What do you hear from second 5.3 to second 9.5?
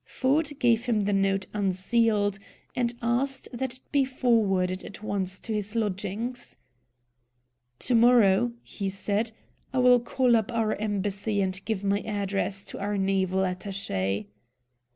to his lodgings. "To morrow," he said,